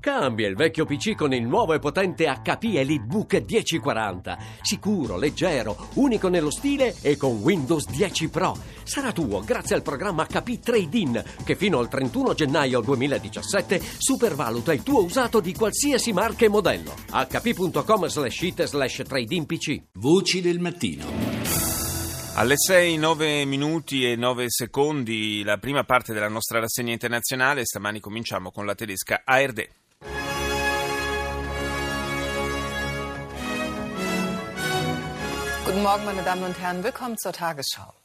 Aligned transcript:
Cambia 0.00 0.48
il 0.48 0.56
vecchio 0.56 0.86
PC 0.86 1.14
con 1.14 1.34
il 1.34 1.46
nuovo 1.46 1.74
e 1.74 1.78
potente 1.78 2.24
HP 2.24 2.74
EliteBook 2.74 3.44
1040. 3.46 4.38
Sicuro, 4.62 5.18
leggero, 5.18 5.88
unico 5.96 6.28
nello 6.28 6.50
stile 6.50 6.96
e 7.02 7.18
con 7.18 7.40
Windows 7.42 7.86
10 7.86 8.30
Pro. 8.30 8.56
Sarà 8.82 9.12
tuo 9.12 9.40
grazie 9.40 9.74
al 9.74 9.82
programma 9.82 10.24
HP 10.24 10.58
Trade-in 10.58 11.22
che 11.44 11.54
fino 11.54 11.78
al 11.78 11.88
31 11.88 12.32
gennaio 12.32 12.80
2017 12.80 13.78
supervaluta 13.98 14.72
il 14.72 14.82
tuo 14.82 15.04
usato 15.04 15.38
di 15.38 15.52
qualsiasi 15.52 16.14
marca 16.14 16.46
e 16.46 16.48
modello. 16.48 16.94
hp.com 17.10 18.06
slash 18.06 18.40
it 18.40 18.64
slash 18.64 19.02
trade-in 19.06 19.44
PC. 19.44 19.82
Voci 19.92 20.40
del 20.40 20.60
mattino. 20.60 21.04
Alle 22.36 22.54
6, 22.56 22.96
9 22.96 23.44
minuti 23.44 24.10
e 24.10 24.16
9 24.16 24.46
secondi 24.48 25.42
la 25.42 25.58
prima 25.58 25.84
parte 25.84 26.14
della 26.14 26.28
nostra 26.28 26.58
rassegna 26.58 26.92
internazionale. 26.92 27.66
Stamani 27.66 28.00
cominciamo 28.00 28.50
con 28.50 28.64
la 28.64 28.74
tedesca 28.74 29.22
ARD. 29.26 29.79
Guten 35.70 35.84
Morgen, 35.84 36.04
meine 36.04 36.24
Damen 36.24 36.42
und 36.42 36.58
Herren. 36.58 36.82
Willkommen 36.82 37.16
zur 37.16 37.32
Tagesschau. 37.32 37.99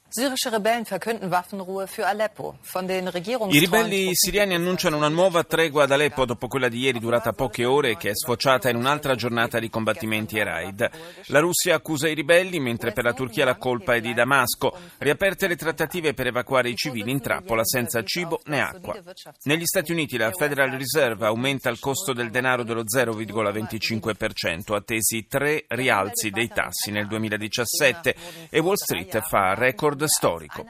I 3.49 3.59
ribelli 3.59 4.11
siriani 4.13 4.53
annunciano 4.53 4.95
una 4.95 5.09
nuova 5.09 5.43
tregua 5.43 5.83
ad 5.83 5.91
Aleppo 5.91 6.23
dopo 6.23 6.47
quella 6.47 6.69
di 6.69 6.79
ieri 6.79 6.99
durata 6.99 7.33
poche 7.33 7.65
ore 7.65 7.89
e 7.89 7.97
che 7.97 8.11
è 8.11 8.15
sfociata 8.15 8.69
in 8.69 8.77
un'altra 8.77 9.15
giornata 9.15 9.59
di 9.59 9.69
combattimenti 9.69 10.37
e 10.37 10.45
raid. 10.45 10.89
La 11.25 11.39
Russia 11.41 11.75
accusa 11.75 12.07
i 12.07 12.13
ribelli 12.13 12.61
mentre 12.61 12.93
per 12.93 13.03
la 13.03 13.11
Turchia 13.11 13.43
la 13.43 13.57
colpa 13.57 13.95
è 13.95 13.99
di 13.99 14.13
Damasco. 14.13 14.77
Riaperte 14.99 15.47
le 15.47 15.57
trattative 15.57 16.13
per 16.13 16.27
evacuare 16.27 16.69
i 16.69 16.75
civili 16.75 17.11
in 17.11 17.19
trappola 17.19 17.65
senza 17.65 18.01
cibo 18.03 18.39
né 18.45 18.61
acqua. 18.61 18.95
Negli 19.43 19.65
Stati 19.65 19.91
Uniti 19.91 20.15
la 20.15 20.31
Federal 20.31 20.69
Reserve 20.69 21.25
aumenta 21.25 21.69
il 21.69 21.79
costo 21.79 22.13
del 22.13 22.29
denaro 22.29 22.63
dello 22.63 22.83
0,25%, 22.83 24.75
attesi 24.75 25.27
tre 25.27 25.65
rialzi 25.67 26.29
dei 26.29 26.47
tassi 26.47 26.89
nel 26.91 27.05
2017 27.05 28.15
e 28.49 28.59
Wall 28.59 28.75
Street 28.75 29.21
fa 29.27 29.55
record 29.55 30.03
storico. 30.07 30.65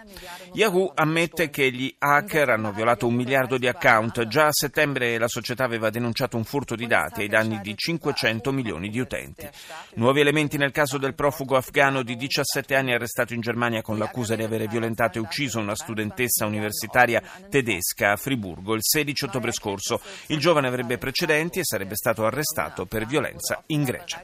Yahoo 0.53 0.91
ammette 0.93 1.49
che 1.49 1.71
gli 1.71 1.93
hacker 1.97 2.49
hanno 2.49 2.71
violato 2.71 3.07
un 3.07 3.15
miliardo 3.15 3.57
di 3.57 3.67
account. 3.67 4.27
Già 4.27 4.47
a 4.47 4.51
settembre 4.51 5.17
la 5.17 5.27
società 5.27 5.63
aveva 5.63 5.89
denunciato 5.89 6.37
un 6.37 6.43
furto 6.43 6.75
di 6.75 6.87
dati 6.87 7.21
ai 7.21 7.27
danni 7.27 7.59
di 7.61 7.75
500 7.75 8.51
milioni 8.51 8.89
di 8.89 8.99
utenti. 8.99 9.47
Nuovi 9.95 10.21
elementi 10.21 10.57
nel 10.57 10.71
caso 10.71 10.97
del 10.97 11.15
profugo 11.15 11.55
afghano 11.55 12.03
di 12.03 12.15
17 12.15 12.75
anni 12.75 12.93
arrestato 12.93 13.33
in 13.33 13.41
Germania 13.41 13.81
con 13.81 13.97
l'accusa 13.97 14.35
di 14.35 14.43
avere 14.43 14.67
violentato 14.67 15.17
e 15.17 15.21
ucciso 15.21 15.59
una 15.59 15.75
studentessa 15.75 16.45
universitaria 16.45 17.21
tedesca 17.49 18.11
a 18.11 18.15
Friburgo 18.15 18.73
il 18.73 18.83
16 18.83 19.25
ottobre 19.25 19.51
scorso. 19.51 20.01
Il 20.27 20.39
giovane 20.39 20.67
avrebbe 20.67 20.97
precedenti 20.97 21.59
e 21.59 21.63
sarebbe 21.63 21.95
stato 21.95 22.25
arrestato 22.25 22.85
per 22.85 23.05
violenza 23.05 23.63
in 23.67 23.83
Grecia. 23.83 24.23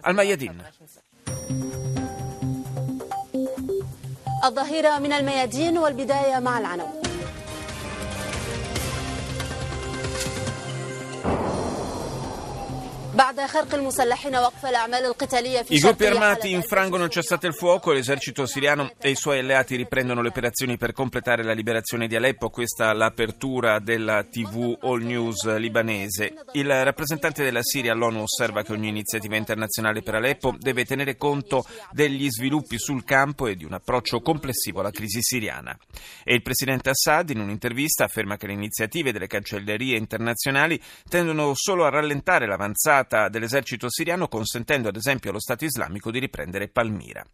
Al 0.00 0.14
Mayadin. 0.14 2.06
الظهيرة 4.44 4.98
من 4.98 5.12
الميادين 5.12 5.78
والبداية 5.78 6.38
مع 6.38 6.58
العناوين. 6.58 6.92
I 15.68 15.78
gruppi 15.78 16.06
armati 16.06 16.50
infrangono 16.50 17.04
il 17.04 17.10
cessate 17.10 17.46
il 17.46 17.54
fuoco, 17.54 17.92
l'esercito 17.92 18.46
siriano 18.46 18.90
e 18.98 19.10
i 19.10 19.14
suoi 19.14 19.38
alleati 19.38 19.76
riprendono 19.76 20.22
le 20.22 20.28
operazioni 20.28 20.76
per 20.76 20.92
completare 20.92 21.44
la 21.44 21.52
liberazione 21.52 22.08
di 22.08 22.16
Aleppo. 22.16 22.50
Questa 22.50 22.90
è 22.90 22.94
l'apertura 22.94 23.78
della 23.78 24.24
TV 24.24 24.76
All 24.80 25.02
News 25.02 25.56
libanese. 25.56 26.34
Il 26.52 26.68
rappresentante 26.84 27.44
della 27.44 27.62
Siria 27.62 27.92
all'ONU 27.92 28.22
osserva 28.22 28.62
che 28.62 28.72
ogni 28.72 28.88
iniziativa 28.88 29.36
internazionale 29.36 30.02
per 30.02 30.16
Aleppo 30.16 30.56
deve 30.58 30.84
tenere 30.84 31.16
conto 31.16 31.64
degli 31.92 32.28
sviluppi 32.28 32.78
sul 32.78 33.04
campo 33.04 33.46
e 33.46 33.54
di 33.54 33.64
un 33.64 33.74
approccio 33.74 34.20
complessivo 34.20 34.80
alla 34.80 34.90
crisi 34.90 35.20
siriana. 35.22 35.78
E 36.24 36.34
il 36.34 36.42
presidente 36.42 36.90
Assad 36.90 37.30
in 37.30 37.40
un'intervista 37.40 38.04
afferma 38.04 38.36
che 38.36 38.48
le 38.48 38.54
iniziative 38.54 39.12
delle 39.12 39.26
cancellerie 39.26 39.96
internazionali 39.96 40.80
tendono 41.08 41.52
solo 41.54 41.84
a 41.84 41.90
rallentare 41.90 42.46
l'avanzata 42.46 43.27
dell'esercito 43.28 43.90
siriano 43.90 44.28
consentendo 44.28 44.88
ad 44.88 44.96
esempio 44.96 45.30
allo 45.30 45.40
Stato 45.40 45.64
islamico 45.64 46.10
di 46.10 46.18
riprendere 46.18 46.68
Palmira. 46.68 47.24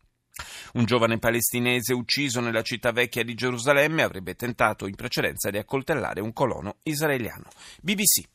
Un 0.74 0.84
giovane 0.84 1.18
palestinese 1.18 1.92
ucciso 1.92 2.40
nella 2.40 2.62
città 2.62 2.90
vecchia 2.90 3.22
di 3.22 3.34
Gerusalemme 3.34 4.02
avrebbe 4.02 4.34
tentato 4.34 4.86
in 4.86 4.96
precedenza 4.96 5.50
di 5.50 5.58
accoltellare 5.58 6.20
un 6.20 6.32
colono 6.32 6.78
israeliano. 6.82 7.48
BBC. 7.80 8.33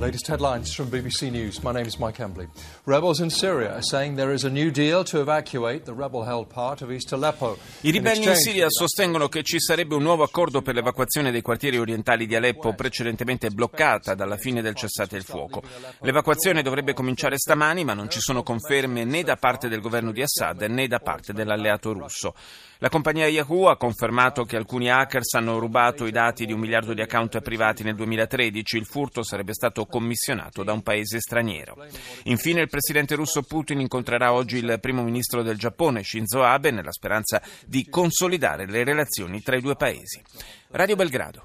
Latest 0.00 0.28
headlines 0.28 0.72
from 0.72 0.88
BBC 0.88 1.30
News. 1.30 1.62
My 1.62 1.72
name 1.72 1.84
is 1.84 1.98
Mike 1.98 2.22
Embley. 2.22 2.48
Rebels 2.86 3.20
in 3.20 3.28
Syria 3.28 3.74
are 3.74 3.82
saying 3.82 4.16
there 4.16 4.32
is 4.32 4.44
a 4.44 4.48
new 4.48 4.70
deal 4.70 5.04
to 5.04 5.20
evacuate 5.20 5.84
the 5.84 5.92
rebel-held 5.92 6.48
part 6.48 6.80
of 6.80 6.90
East 6.90 7.12
Aleppo. 7.12 7.58
I 7.82 7.90
ribelli 7.90 8.24
in 8.24 8.34
Siria 8.34 8.70
sostengono 8.70 9.28
che 9.28 9.42
ci 9.42 9.60
sarebbe 9.60 9.94
un 9.94 10.02
nuovo 10.02 10.22
accordo 10.22 10.62
per 10.62 10.74
l'evacuazione 10.74 11.30
dei 11.30 11.42
quartieri 11.42 11.76
orientali 11.76 12.26
di 12.26 12.34
Aleppo, 12.34 12.72
precedentemente 12.72 13.50
bloccata 13.50 14.14
dalla 14.14 14.38
fine 14.38 14.62
del 14.62 14.74
cessate 14.74 15.18
il 15.18 15.22
fuoco. 15.22 15.62
L'evacuazione 16.00 16.62
dovrebbe 16.62 16.94
cominciare 16.94 17.36
stamani, 17.36 17.84
ma 17.84 17.92
non 17.92 18.08
ci 18.08 18.20
sono 18.20 18.42
conferme 18.42 19.04
né 19.04 19.22
da 19.22 19.36
parte 19.36 19.68
del 19.68 19.82
governo 19.82 20.12
di 20.12 20.22
Assad 20.22 20.62
né 20.62 20.88
da 20.88 21.00
parte 21.00 21.34
dell'alleato 21.34 21.92
russo. 21.92 22.32
La 22.82 22.88
compagnia 22.88 23.26
Yahoo 23.26 23.68
ha 23.68 23.76
confermato 23.76 24.44
che 24.44 24.56
alcuni 24.56 24.88
hackers 24.90 25.34
hanno 25.34 25.58
rubato 25.58 26.06
i 26.06 26.10
dati 26.10 26.46
di 26.46 26.54
un 26.54 26.60
miliardo 26.60 26.94
di 26.94 27.02
account 27.02 27.38
privati 27.42 27.82
nel 27.82 27.94
2013. 27.94 28.78
Il 28.78 28.86
furto 28.86 29.22
sarebbe 29.22 29.52
stato 29.52 29.84
commissionato 29.90 30.62
da 30.62 30.72
un 30.72 30.82
paese 30.82 31.20
straniero. 31.20 31.76
Infine 32.24 32.62
il 32.62 32.68
presidente 32.70 33.14
russo 33.14 33.42
Putin 33.42 33.80
incontrerà 33.80 34.32
oggi 34.32 34.56
il 34.56 34.78
primo 34.80 35.02
ministro 35.02 35.42
del 35.42 35.58
Giappone, 35.58 36.02
Shinzo 36.02 36.42
Abe, 36.42 36.70
nella 36.70 36.92
speranza 36.92 37.42
di 37.66 37.86
consolidare 37.90 38.66
le 38.66 38.84
relazioni 38.84 39.42
tra 39.42 39.56
i 39.56 39.60
due 39.60 39.76
paesi. 39.76 40.22
Radio 40.70 40.96
Belgrado. 40.96 41.42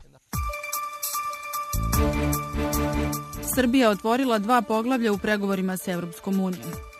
Srbija 3.42 3.90
otvorila 3.90 4.38
dva 4.38 4.62
poglavlja 4.62 5.12
u 5.12 5.18
pregovorima 5.18 5.78
s 5.78 5.88
Europskom 5.88 6.40
unijom. 6.40 6.95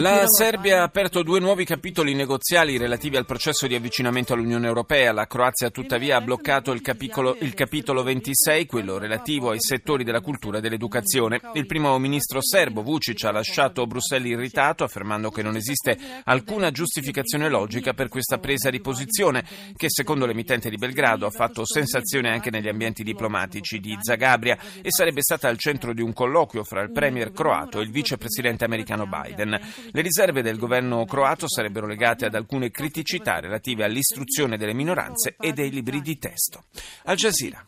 La 0.00 0.24
Serbia 0.26 0.80
ha 0.80 0.82
aperto 0.82 1.22
due 1.22 1.40
nuovi 1.40 1.64
capitoli 1.64 2.14
negoziali 2.14 2.76
relativi 2.76 3.16
al 3.16 3.24
processo 3.24 3.66
di 3.66 3.74
avvicinamento 3.74 4.34
all'Unione 4.34 4.66
Europea. 4.66 5.12
La 5.12 5.26
Croazia 5.26 5.70
tuttavia 5.70 6.16
ha 6.16 6.20
bloccato 6.20 6.72
il 6.72 6.82
capitolo, 6.82 7.36
il 7.40 7.54
capitolo 7.54 8.02
26, 8.02 8.66
quello 8.66 8.98
relativo 8.98 9.50
ai 9.50 9.60
settori 9.60 10.04
della 10.04 10.20
cultura 10.20 10.58
e 10.58 10.60
dell'educazione. 10.60 11.40
Il 11.54 11.66
primo 11.66 11.96
ministro 11.98 12.42
serbo 12.42 12.82
Vucic 12.82 13.24
ha 13.24 13.30
lasciato 13.30 13.86
Bruxelles 13.86 14.30
irritato 14.30 14.84
affermando 14.84 15.30
che 15.30 15.42
non 15.42 15.56
esiste 15.56 15.96
alcuna 16.24 16.70
giustificazione 16.70 17.48
logica 17.48 17.94
per 17.94 18.08
questa 18.08 18.38
presa 18.38 18.68
di 18.68 18.80
posizione 18.80 19.44
che 19.74 19.86
secondo 19.88 20.26
l'emittente 20.26 20.68
di 20.68 20.76
Belgrado 20.76 21.24
ha 21.24 21.30
fatto 21.30 21.64
sensazione 21.64 22.30
anche 22.30 22.50
negli 22.50 22.68
ambienti 22.68 23.02
diplomatici 23.02 23.80
di 23.80 23.96
Zagabria 24.00 24.58
e 24.82 24.90
sarebbe 24.90 25.22
stata 25.22 25.48
al 25.48 25.56
centro 25.56 25.94
di 25.94 26.02
un 26.02 26.12
colloquio 26.12 26.62
fra 26.62 26.82
il 26.82 26.92
premier 26.92 27.32
croato 27.32 27.80
e 27.80 27.84
il 27.84 27.90
vicepresidente 27.90 28.64
americano 28.64 28.87
americano 28.87 29.07
Biden. 29.07 29.59
Le 29.91 30.01
riserve 30.01 30.41
del 30.41 30.57
governo 30.57 31.05
croato 31.05 31.47
sarebbero 31.47 31.87
legate 31.87 32.25
ad 32.25 32.35
alcune 32.35 32.71
criticità 32.71 33.39
relative 33.39 33.83
all'istruzione 33.83 34.57
delle 34.57 34.73
minoranze 34.73 35.35
e 35.39 35.53
dei 35.53 35.69
libri 35.69 36.01
di 36.01 36.17
testo. 36.17 36.63
Al 37.03 37.15
Jazeera. 37.15 37.65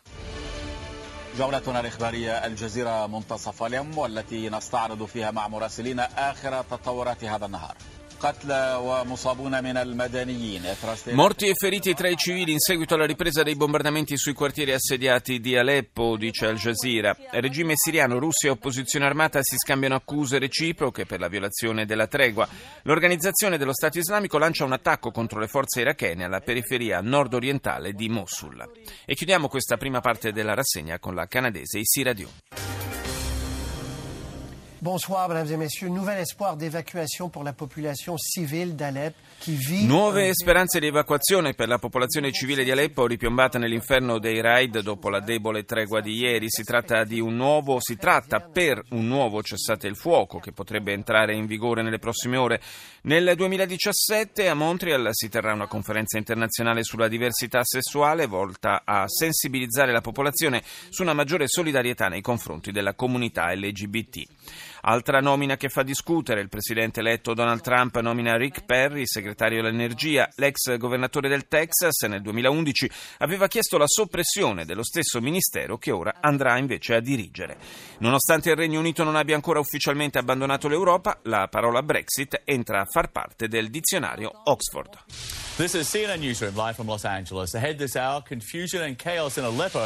جولتنا 1.36 1.80
الإخبارية 1.80 2.46
الجزيرة 2.46 3.06
منتصف 3.06 3.62
اليوم 3.62 3.98
والتي 3.98 4.48
نستعرض 4.48 5.04
فيها 5.04 5.30
مع 5.30 5.48
مراسلين 5.48 6.00
آخر 6.00 6.62
تطورات 6.62 7.24
هذا 7.24 7.46
النهار 7.46 7.76
Morti 11.15 11.47
e 11.47 11.53
feriti 11.55 11.95
tra 11.95 12.07
i 12.07 12.15
civili 12.15 12.51
in 12.51 12.59
seguito 12.59 12.93
alla 12.93 13.07
ripresa 13.07 13.41
dei 13.41 13.55
bombardamenti 13.55 14.15
sui 14.15 14.33
quartieri 14.33 14.73
assediati 14.73 15.39
di 15.39 15.57
Aleppo, 15.57 16.17
dice 16.17 16.45
Al 16.45 16.57
Jazeera. 16.57 17.17
Regime 17.31 17.73
siriano, 17.75 18.19
Russia 18.19 18.49
e 18.49 18.51
opposizione 18.51 19.05
armata 19.05 19.39
si 19.41 19.55
scambiano 19.57 19.95
accuse 19.95 20.37
reciproche 20.37 21.07
per 21.07 21.19
la 21.19 21.29
violazione 21.29 21.87
della 21.87 22.05
tregua. 22.05 22.47
L'organizzazione 22.83 23.57
dello 23.57 23.73
Stato 23.73 23.97
islamico 23.97 24.37
lancia 24.37 24.65
un 24.65 24.73
attacco 24.73 25.09
contro 25.09 25.39
le 25.39 25.47
forze 25.47 25.81
irachene 25.81 26.23
alla 26.23 26.41
periferia 26.41 27.01
nord-orientale 27.01 27.93
di 27.93 28.07
Mosul. 28.07 28.69
E 29.03 29.15
chiudiamo 29.15 29.47
questa 29.47 29.77
prima 29.77 29.99
parte 29.99 30.31
della 30.31 30.53
rassegna 30.53 30.99
con 30.99 31.15
la 31.15 31.25
canadese 31.25 31.79
Isi 31.79 32.03
Radio. 32.03 32.80
Bonsoir, 34.83 35.29
mesdames 35.29 35.51
et 35.53 35.57
messieurs. 35.57 35.89
Nouvel 35.89 36.17
espoir 36.17 36.57
d'évacuation 36.57 37.29
pour 37.29 37.43
la 37.43 37.53
population 37.53 38.17
civile 38.17 38.75
d'Alep 38.75 39.13
qui 39.39 39.53
vit. 39.53 39.85
Nuove 39.85 40.33
speranze 40.33 40.79
di 40.79 40.87
evacuazione 40.87 41.53
per 41.53 41.67
la 41.67 41.77
popolazione 41.77 42.31
civile 42.31 42.63
di 42.63 42.71
Aleppo 42.71 43.05
ripiombata 43.05 43.59
nell'inferno 43.59 44.17
dei 44.17 44.41
raid 44.41 44.79
dopo 44.79 45.09
la 45.09 45.19
debole 45.19 45.65
tregua 45.65 46.01
di 46.01 46.15
ieri. 46.15 46.47
Si 46.49 46.63
tratta, 46.63 47.03
di 47.03 47.19
un 47.19 47.35
nuovo, 47.35 47.79
si 47.79 47.95
tratta 47.95 48.39
per 48.39 48.81
un 48.89 49.05
nuovo 49.05 49.43
cessate 49.43 49.85
il 49.85 49.95
fuoco 49.95 50.39
che 50.39 50.51
potrebbe 50.51 50.93
entrare 50.93 51.35
in 51.35 51.45
vigore 51.45 51.83
nelle 51.83 51.99
prossime 51.99 52.37
ore. 52.37 52.59
Nel 53.03 53.35
2017 53.35 54.49
a 54.49 54.55
Montreal 54.55 55.09
si 55.11 55.29
terrà 55.29 55.53
una 55.53 55.67
conferenza 55.67 56.17
internazionale 56.17 56.83
sulla 56.83 57.07
diversità 57.07 57.59
sessuale 57.63 58.25
volta 58.25 58.81
a 58.83 59.07
sensibilizzare 59.07 59.91
la 59.91 60.01
popolazione 60.01 60.63
su 60.89 61.03
una 61.03 61.13
maggiore 61.13 61.47
solidarietà 61.47 62.07
nei 62.07 62.21
confronti 62.21 62.71
della 62.71 62.95
comunità 62.95 63.53
LGBT. 63.53 64.23
Altra 64.83 65.19
nomina 65.19 65.57
che 65.57 65.69
fa 65.69 65.83
discutere, 65.83 66.41
il 66.41 66.49
presidente 66.49 67.01
eletto 67.01 67.35
Donald 67.35 67.61
Trump 67.61 67.99
nomina 67.99 68.35
Rick 68.35 68.65
Perry, 68.65 69.05
segretario 69.05 69.61
dell'energia. 69.61 70.27
L'ex 70.37 70.75
governatore 70.77 71.29
del 71.29 71.47
Texas 71.47 72.01
nel 72.07 72.23
2011 72.23 72.89
aveva 73.19 73.47
chiesto 73.47 73.77
la 73.77 73.85
soppressione 73.85 74.65
dello 74.65 74.83
stesso 74.83 75.21
ministero 75.21 75.77
che 75.77 75.91
ora 75.91 76.15
andrà 76.19 76.57
invece 76.57 76.95
a 76.95 76.99
dirigere. 76.99 77.57
Nonostante 77.99 78.49
il 78.49 78.55
Regno 78.55 78.79
Unito 78.79 79.03
non 79.03 79.15
abbia 79.15 79.35
ancora 79.35 79.59
ufficialmente 79.59 80.17
abbandonato 80.17 80.67
l'Europa, 80.67 81.19
la 81.25 81.47
parola 81.47 81.83
Brexit 81.83 82.41
entra 82.43 82.81
a 82.81 82.85
far 82.85 83.11
parte 83.11 83.47
del 83.47 83.69
dizionario 83.69 84.31
Oxford. 84.45 84.97
This 85.57 85.75
is 85.75 85.91
CNN 85.91 86.19
Newsroom 86.19 86.55
live 86.55 86.73
from 86.73 86.87
Los 86.87 87.05
Angeles. 87.05 87.53
Ahead 87.53 87.77
this 87.77 87.95
hour, 87.95 88.23
confusion 88.27 88.81
and 88.81 88.95
chaos 88.95 89.35
in 89.35 89.43
Aleppo, 89.43 89.79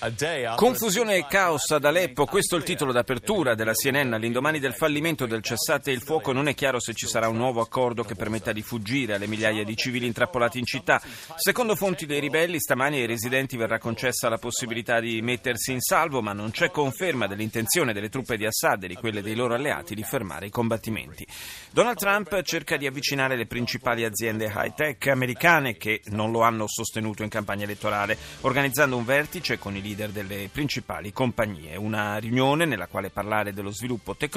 a 0.00 0.10
day 0.10 0.44
after... 0.44 0.66
Confusione 0.66 1.16
e 1.18 1.26
caos 1.28 1.70
ad 1.70 1.84
Aleppo, 1.84 2.24
questo 2.24 2.56
è 2.56 2.58
il 2.58 2.64
titolo 2.64 2.90
d'apertura 2.90 3.54
della 3.54 3.72
CNN. 3.72 4.12
All'indomani 4.12 4.39
del 4.40 4.74
fallimento 4.74 5.26
del 5.26 5.42
cessate 5.42 5.90
il 5.90 6.00
fuoco 6.00 6.32
non 6.32 6.48
è 6.48 6.54
chiaro 6.54 6.80
se 6.80 6.94
ci 6.94 7.06
sarà 7.06 7.28
un 7.28 7.36
nuovo 7.36 7.60
accordo 7.60 8.04
che 8.04 8.14
permetta 8.14 8.52
di 8.52 8.62
fuggire 8.62 9.14
alle 9.14 9.26
migliaia 9.26 9.64
di 9.64 9.76
civili 9.76 10.06
intrappolati 10.06 10.58
in 10.58 10.64
città. 10.64 10.98
Secondo 11.36 11.76
fonti 11.76 12.06
dei 12.06 12.20
ribelli, 12.20 12.58
stamani 12.58 13.00
ai 13.00 13.06
residenti 13.06 13.58
verrà 13.58 13.78
concessa 13.78 14.30
la 14.30 14.38
possibilità 14.38 14.98
di 14.98 15.20
mettersi 15.20 15.72
in 15.72 15.80
salvo, 15.80 16.22
ma 16.22 16.32
non 16.32 16.52
c'è 16.52 16.70
conferma 16.70 17.26
dell'intenzione 17.26 17.92
delle 17.92 18.08
truppe 18.08 18.38
di 18.38 18.46
Assad 18.46 18.82
e 18.84 18.88
di 18.88 18.94
quelle 18.94 19.20
dei 19.20 19.34
loro 19.34 19.52
alleati 19.52 19.94
di 19.94 20.02
fermare 20.02 20.46
i 20.46 20.50
combattimenti. 20.50 21.26
Donald 21.70 21.98
Trump 21.98 22.40
cerca 22.40 22.78
di 22.78 22.86
avvicinare 22.86 23.36
le 23.36 23.46
principali 23.46 24.04
aziende 24.04 24.50
high-tech 24.52 25.06
americane 25.08 25.76
che 25.76 26.00
non 26.06 26.30
lo 26.30 26.40
hanno 26.40 26.66
sostenuto 26.66 27.22
in 27.22 27.28
campagna 27.28 27.64
elettorale, 27.64 28.16
organizzando 28.40 28.96
un 28.96 29.04
vertice 29.04 29.58
con 29.58 29.76
i 29.76 29.82
leader 29.82 30.08
delle 30.08 30.48
principali 30.50 31.12
compagnie, 31.12 31.76
una 31.76 32.16
riunione 32.16 32.64
nella 32.64 32.86
quale 32.86 33.10
parlare 33.10 33.52
dello 33.52 33.70
sviluppo 33.70 34.16
tecnologico 34.16 34.28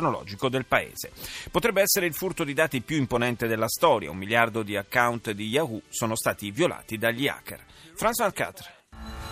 del 0.50 0.66
paese. 0.66 1.12
Potrebbe 1.50 1.81
essere 1.81 2.06
il 2.06 2.13
furto 2.13 2.44
di 2.44 2.54
dati 2.54 2.81
più 2.81 2.98
imponente 2.98 3.48
della 3.48 3.69
storia, 3.69 4.12
un 4.12 4.18
miliardo 4.18 4.63
di 4.63 4.75
account 4.75 5.31
di 5.31 5.48
Yahoo 5.48 5.81
sono 5.90 6.16
stati 6.16 6.51
violati 6.51 6.98
dagli 6.98 7.28
hacker. 7.28 7.63
Franz 7.95 8.19
Alcatre. 8.19 9.23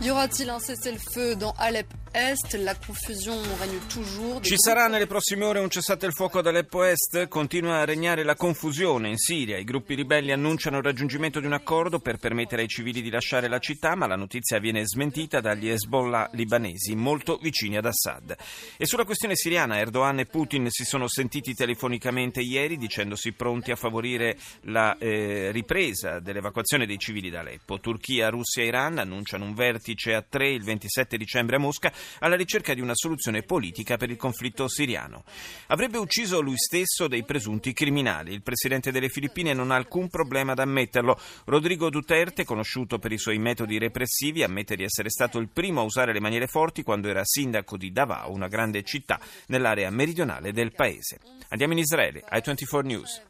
Y 0.00 0.10
aura-t-il 0.10 0.48
un 0.48 0.60
cessez-le-feu 0.60 1.34
dans 1.34 1.52
Alep 1.58 1.88
Est, 2.14 2.54
la 2.54 2.74
confusion 2.74 3.34
règne 3.60 3.78
toujours. 3.88 4.40
Ci 4.42 4.56
sarà 4.56 4.86
nelle 4.88 5.06
prossime 5.06 5.44
ore 5.44 5.58
un 5.58 5.68
cessate 5.68 6.06
il 6.06 6.12
fuoco 6.12 6.38
ad 6.38 6.46
Aleppo 6.46 6.82
Est? 6.82 7.26
Continua 7.26 7.80
a 7.80 7.84
regnare 7.84 8.22
la 8.22 8.34
confusione 8.34 9.08
in 9.08 9.18
Siria. 9.18 9.58
I 9.58 9.64
gruppi 9.64 9.94
ribelli 9.94 10.32
annunciano 10.32 10.78
il 10.78 10.84
raggiungimento 10.84 11.38
di 11.40 11.46
un 11.46 11.52
accordo 11.52 11.98
per 11.98 12.16
permettere 12.16 12.62
ai 12.62 12.68
civili 12.68 13.02
di 13.02 13.10
lasciare 13.10 13.48
la 13.48 13.58
città, 13.58 13.94
ma 13.94 14.06
la 14.06 14.16
notizia 14.16 14.58
viene 14.58 14.86
smentita 14.86 15.40
dagli 15.40 15.68
Hezbollah 15.68 16.30
libanesi, 16.32 16.94
molto 16.94 17.36
vicini 17.42 17.76
ad 17.76 17.84
Assad. 17.84 18.36
E 18.76 18.86
sulla 18.86 19.04
questione 19.04 19.34
siriana, 19.36 19.78
Erdogan 19.78 20.20
e 20.20 20.26
Putin 20.26 20.68
si 20.70 20.84
sono 20.84 21.08
sentiti 21.08 21.54
telefonicamente 21.54 22.40
ieri 22.40 22.78
dicendosi 22.78 23.32
pronti 23.32 23.70
a 23.70 23.76
favorire 23.76 24.38
la 24.62 24.96
eh, 24.96 25.50
ripresa 25.50 26.20
dell'evacuazione 26.20 26.86
dei 26.86 26.98
civili 26.98 27.28
da 27.30 27.40
Aleppo. 27.40 27.80
Turchia, 27.80 28.30
Russia 28.30 28.62
e 28.62 28.66
Iran 28.66 28.98
annunciano 28.98 29.44
un 29.44 29.54
vertice 29.54 29.87
a 30.14 30.22
tre 30.22 30.50
il 30.50 30.62
27 30.62 31.16
dicembre 31.16 31.56
a 31.56 31.58
Mosca 31.58 31.92
alla 32.18 32.36
ricerca 32.36 32.74
di 32.74 32.80
una 32.80 32.94
soluzione 32.94 33.42
politica 33.42 33.96
per 33.96 34.10
il 34.10 34.16
conflitto 34.16 34.68
siriano. 34.68 35.24
Avrebbe 35.68 35.98
ucciso 35.98 36.40
lui 36.40 36.56
stesso 36.56 37.08
dei 37.08 37.24
presunti 37.24 37.72
criminali. 37.72 38.32
Il 38.32 38.42
presidente 38.42 38.90
delle 38.90 39.08
Filippine 39.08 39.54
non 39.54 39.70
ha 39.70 39.76
alcun 39.76 40.08
problema 40.08 40.52
ad 40.52 40.58
ammetterlo. 40.58 41.18
Rodrigo 41.46 41.90
Duterte, 41.90 42.44
conosciuto 42.44 42.98
per 42.98 43.12
i 43.12 43.18
suoi 43.18 43.38
metodi 43.38 43.78
repressivi, 43.78 44.42
ammette 44.42 44.76
di 44.76 44.82
essere 44.82 45.10
stato 45.10 45.38
il 45.38 45.48
primo 45.48 45.80
a 45.80 45.84
usare 45.84 46.12
le 46.12 46.20
maniere 46.20 46.46
forti 46.46 46.82
quando 46.82 47.08
era 47.08 47.24
sindaco 47.24 47.76
di 47.76 47.92
Davao, 47.92 48.32
una 48.32 48.48
grande 48.48 48.82
città 48.82 49.20
nell'area 49.46 49.90
meridionale 49.90 50.52
del 50.52 50.72
paese. 50.72 51.18
Andiamo 51.48 51.72
in 51.72 51.78
Israele, 51.78 52.24
i24 52.30 52.84
News. 52.84 53.22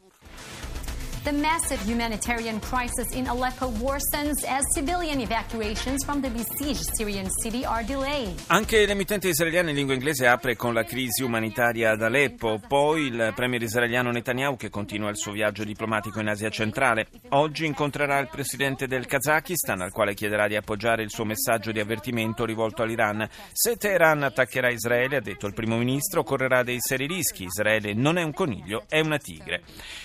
The 1.21 1.33
massive 1.33 1.81
humanitarian 1.85 2.61
crisis 2.61 3.13
in 3.13 3.27
Aleppo 3.27 3.67
worsens 3.81 4.41
as 4.47 4.63
civilian 4.73 5.19
evacuations 5.19 6.05
from 6.05 6.21
the 6.21 6.29
besieged 6.29 6.95
Syrian 6.95 7.27
city 7.41 7.65
are 7.65 7.83
delayed. 7.83 8.39
Anche 8.47 8.85
l'emittente 8.85 9.27
israeliana 9.27 9.69
in 9.69 9.75
lingua 9.75 9.95
inglese 9.95 10.27
apre 10.27 10.55
con 10.55 10.73
la 10.73 10.85
crisi 10.85 11.21
umanitaria 11.21 11.91
ad 11.91 12.01
Aleppo, 12.01 12.61
poi 12.65 13.07
il 13.07 13.33
premier 13.35 13.61
israeliano 13.61 14.11
Netanyahu 14.11 14.55
che 14.55 14.69
continua 14.69 15.09
il 15.09 15.17
suo 15.17 15.33
viaggio 15.33 15.65
diplomatico 15.65 16.21
in 16.21 16.29
Asia 16.29 16.49
centrale. 16.49 17.07
Oggi 17.29 17.65
incontrerà 17.65 18.17
il 18.19 18.29
presidente 18.29 18.87
del 18.87 19.05
Kazakistan 19.05 19.81
al 19.81 19.91
quale 19.91 20.13
chiederà 20.13 20.47
di 20.47 20.55
appoggiare 20.55 21.03
il 21.03 21.11
suo 21.11 21.25
messaggio 21.25 21.73
di 21.73 21.81
avvertimento 21.81 22.45
rivolto 22.45 22.81
all'Iran. 22.81 23.27
Se 23.51 23.75
Teheran 23.75 24.23
attaccherà 24.23 24.71
Israele, 24.71 25.17
ha 25.17 25.21
detto 25.21 25.47
il 25.47 25.53
primo 25.53 25.75
ministro, 25.75 26.23
correrà 26.23 26.63
dei 26.63 26.77
seri 26.79 27.07
rischi. 27.07 27.43
Israele 27.43 27.93
non 27.93 28.17
è 28.17 28.23
un 28.23 28.31
coniglio, 28.31 28.85
è 28.87 29.01
una 29.01 29.17
tigre. 29.17 29.63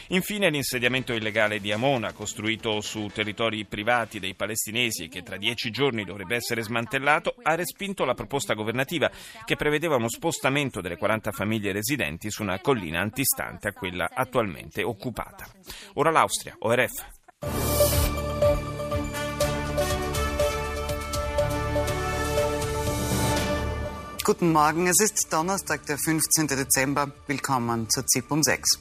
Infine 0.09 0.51
l'insediamento 0.51 1.04
illegale 1.13 1.61
di 1.61 1.73
Amona, 1.73 2.13
costruito 2.13 2.81
su 2.81 3.11
territori 3.13 3.65
privati 3.65 4.19
dei 4.19 4.35
palestinesi 4.35 5.05
e 5.05 5.09
che 5.09 5.23
tra 5.23 5.37
dieci 5.37 5.71
giorni 5.71 6.05
dovrebbe 6.05 6.37
essere 6.37 6.63
smantellato, 6.63 7.35
ha 7.43 7.55
respinto 7.55 8.05
la 8.05 8.15
proposta 8.15 8.55
governativa 8.55 9.11
che 9.45 9.57
prevedeva 9.57 9.97
uno 9.97 10.09
spostamento 10.09 10.81
delle 10.81 10.97
40 10.97 11.33
famiglie 11.33 11.73
residenti 11.73 12.31
su 12.31 12.43
una 12.43 12.61
collina 12.61 13.01
antistante 13.01 13.69
a 13.69 13.73
quella 13.73 14.11
attualmente 14.13 14.83
occupata. 14.83 15.47
Ora 15.95 16.11
l'Austria, 16.11 16.57
ORF. 16.61 17.05
Guten 24.25 24.53
Morgen, 24.53 24.87
es 24.87 25.01
ist 25.01 25.31
Donnerstag, 25.31 25.85
der 25.85 25.99
15. 25.99 26.57
Dezember. 26.57 27.13
Willkommen 27.27 27.91
zur 27.91 28.05
ZIP 28.07 28.31
um 28.31 28.43
6. 28.43 28.79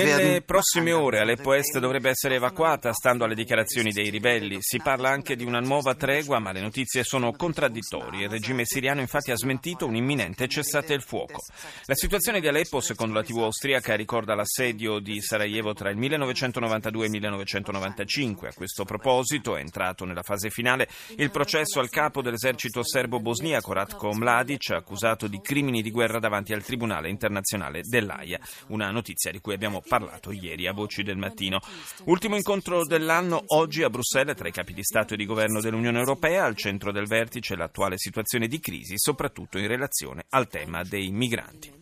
Nelle 0.00 0.42
prossime 0.42 0.92
ore 0.92 1.18
Aleppo 1.18 1.52
Est 1.52 1.76
dovrebbe 1.80 2.10
essere 2.10 2.36
evacuata, 2.36 2.92
stando 2.92 3.24
alle 3.24 3.34
dichiarazioni 3.34 3.90
dei 3.90 4.10
ribelli. 4.10 4.58
Si 4.60 4.78
parla 4.78 5.10
anche 5.10 5.34
di 5.34 5.44
una 5.44 5.58
nuova 5.58 5.96
tregua, 5.96 6.38
ma 6.38 6.52
le 6.52 6.60
notizie 6.60 7.02
sono 7.02 7.32
contraddittorie. 7.32 8.26
Il 8.26 8.30
regime 8.30 8.62
siriano 8.64 9.00
infatti 9.00 9.32
ha 9.32 9.36
smentito 9.36 9.86
un 9.86 9.96
imminente 9.96 10.46
cessate 10.46 10.94
il 10.94 11.02
fuoco. 11.02 11.40
La 11.86 11.96
situazione 11.96 12.38
di 12.38 12.46
Aleppo, 12.46 12.80
secondo 12.80 13.14
la 13.14 13.24
TV 13.24 13.38
austriaca, 13.38 13.96
ricorda 13.96 14.36
l'assedio 14.36 15.00
di 15.00 15.20
Sarajevo 15.20 15.72
tra 15.72 15.90
il 15.90 15.96
1992 15.96 17.02
e 17.02 17.06
il 17.06 17.10
1995. 17.10 18.48
A 18.50 18.52
questo 18.54 18.84
proposito 18.84 19.56
è 19.56 19.60
entrato 19.60 20.04
nella 20.04 20.22
fase 20.22 20.48
finale 20.48 20.88
il 21.16 21.32
processo 21.32 21.80
al 21.80 21.90
capo 21.90 22.22
dell'esercito 22.22 22.84
serbo-bosniaco 22.84 23.72
Ratko 23.72 24.14
Mladic, 24.14 24.70
accusato 24.70 25.26
di 25.26 25.40
crimini 25.40 25.82
di 25.82 25.90
guerra 25.90 26.20
davanti 26.20 26.52
al 26.52 26.66
Tribunale 26.68 27.08
internazionale 27.08 27.80
dell'AIA, 27.80 28.38
una 28.66 28.90
notizia 28.90 29.30
di 29.30 29.40
cui 29.40 29.54
abbiamo 29.54 29.80
parlato 29.80 30.32
ieri 30.32 30.66
a 30.66 30.74
Voci 30.74 31.02
del 31.02 31.16
Mattino. 31.16 31.60
Ultimo 32.04 32.36
incontro 32.36 32.84
dell'anno 32.84 33.42
oggi 33.54 33.82
a 33.82 33.88
Bruxelles 33.88 34.36
tra 34.36 34.48
i 34.48 34.52
capi 34.52 34.74
di 34.74 34.82
Stato 34.82 35.14
e 35.14 35.16
di 35.16 35.24
Governo 35.24 35.62
dell'Unione 35.62 35.98
Europea, 35.98 36.44
al 36.44 36.56
centro 36.56 36.92
del 36.92 37.06
vertice 37.06 37.56
l'attuale 37.56 37.96
situazione 37.96 38.48
di 38.48 38.60
crisi, 38.60 38.98
soprattutto 38.98 39.56
in 39.56 39.66
relazione 39.66 40.26
al 40.28 40.46
tema 40.46 40.82
dei 40.82 41.10
migranti. 41.10 41.72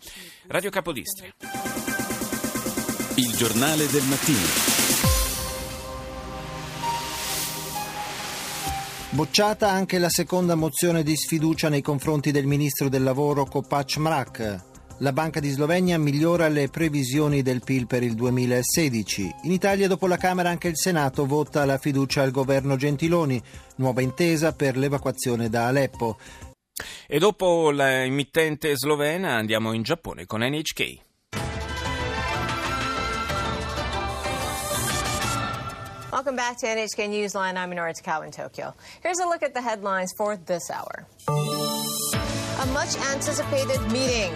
Radio 0.47 0.71
Capodistria. 0.71 1.35
Il 3.17 3.35
giornale 3.35 3.89
del 3.89 4.05
mattino. 4.05 4.85
Bocciata 9.11 9.69
anche 9.69 9.99
la 9.99 10.11
seconda 10.11 10.55
mozione 10.55 11.03
di 11.03 11.17
sfiducia 11.17 11.69
nei 11.69 11.83
confronti 11.83 12.31
del 12.31 12.47
ministro 12.47 12.89
del 12.89 13.03
lavoro 13.03 13.47
Kopac 13.47 13.97
Mrak. 13.97 14.75
La 15.01 15.13
Banca 15.13 15.41
di 15.41 15.51
Slovenia 15.51 15.99
migliora 15.99 16.49
le 16.49 16.69
previsioni 16.69 17.43
del 17.43 17.63
PIL 17.63 17.87
per 17.87 18.03
il 18.03 18.15
2016. 18.15 19.35
In 19.43 19.53
Italia, 19.53 19.89
dopo 19.89 20.07
la 20.07 20.17
Camera, 20.17 20.49
anche 20.49 20.69
il 20.69 20.79
Senato 20.79 21.27
vota 21.27 21.67
la 21.67 21.77
fiducia 21.77 22.23
al 22.23 22.31
governo 22.31 22.77
Gentiloni. 22.77 23.39
Nuova 23.77 24.01
intesa 24.01 24.55
per 24.55 24.79
l'evacuazione 24.79 25.51
da 25.51 25.67
Aleppo. 25.67 26.17
E 27.07 27.19
dopo 27.19 27.71
l'emittente 27.71 28.75
slovena 28.75 29.35
andiamo 29.35 29.75
in 29.75 29.83
Giappone 29.83 30.25
con 30.25 30.41
NHK. 30.41 31.05
Welcome 36.11 36.37
back 36.37 36.59
to 36.61 36.67
NHK 36.67 37.07
Newsline. 37.09 37.59
I'm 37.59 37.69
Minora 37.69 37.93
Takao 37.93 38.23
in 38.23 38.31
Tokyo. 38.31 38.75
Here's 39.03 39.19
a 39.19 39.27
look 39.27 39.43
at 39.43 39.53
the 39.53 39.61
headlines 39.61 40.15
for 40.17 40.39
this 40.39 40.71
hour. 40.71 41.07
A 41.29 42.67
much 42.73 42.97
anticipated 43.13 43.81
meeting. 43.93 44.33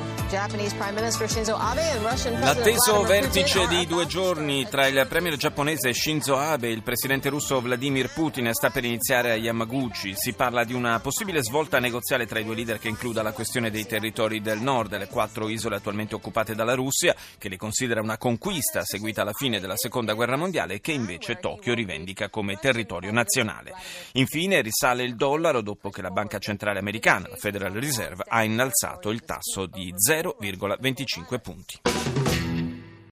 L'atteso 2.38 3.02
vertice 3.02 3.66
di 3.66 3.84
due 3.84 4.06
giorni 4.06 4.64
tra 4.68 4.86
il 4.86 5.04
premier 5.08 5.34
giapponese 5.36 5.92
Shinzo 5.92 6.36
Abe 6.36 6.68
e 6.68 6.70
il 6.70 6.84
presidente 6.84 7.28
russo 7.30 7.60
Vladimir 7.60 8.12
Putin 8.12 8.48
sta 8.52 8.70
per 8.70 8.84
iniziare 8.84 9.32
a 9.32 9.34
Yamaguchi. 9.34 10.14
Si 10.14 10.32
parla 10.34 10.62
di 10.62 10.72
una 10.72 11.00
possibile 11.00 11.42
svolta 11.42 11.80
negoziale 11.80 12.26
tra 12.26 12.38
i 12.38 12.44
due 12.44 12.54
leader 12.54 12.78
che 12.78 12.86
includa 12.86 13.22
la 13.22 13.32
questione 13.32 13.72
dei 13.72 13.86
territori 13.86 14.40
del 14.40 14.60
nord, 14.60 14.96
le 14.96 15.08
quattro 15.08 15.48
isole 15.48 15.74
attualmente 15.74 16.14
occupate 16.14 16.54
dalla 16.54 16.74
Russia, 16.74 17.12
che 17.36 17.48
le 17.48 17.56
considera 17.56 18.00
una 18.00 18.16
conquista 18.16 18.84
seguita 18.84 19.22
alla 19.22 19.32
fine 19.32 19.58
della 19.58 19.76
seconda 19.76 20.12
guerra 20.12 20.36
mondiale 20.36 20.74
e 20.74 20.80
che 20.80 20.92
invece 20.92 21.38
Tokyo 21.40 21.74
rivendica 21.74 22.28
come 22.28 22.54
territorio 22.54 23.10
nazionale. 23.10 23.72
Infine 24.12 24.60
risale 24.60 25.02
il 25.02 25.16
dollaro 25.16 25.60
dopo 25.60 25.90
che 25.90 26.02
la 26.02 26.10
banca 26.10 26.38
centrale 26.38 26.78
americana, 26.78 27.26
la 27.28 27.36
Federal 27.36 27.72
Reserve, 27.72 28.22
ha 28.28 28.44
innalzato 28.44 29.10
il 29.10 29.24
tasso 29.24 29.66
di 29.66 29.92
0,25 30.22 31.40
punti. 31.40 32.19